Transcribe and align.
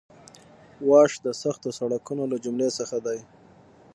واش 0.89 1.11
د 1.25 1.27
سختو 1.41 1.69
سړکونو 1.79 2.23
له 2.31 2.37
جملې 2.43 2.69
څخه 2.79 2.97
دی 3.05 3.19